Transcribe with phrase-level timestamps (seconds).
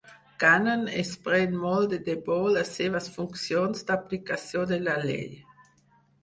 [0.43, 5.31] Gannon es pren molt de debò les seves funcions d'aplicació de la llei.